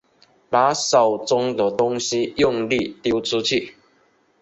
[0.49, 3.75] 把手中的东西用力丟出去